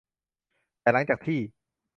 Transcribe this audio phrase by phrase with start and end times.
[0.81, 1.39] แต่หลังจากที่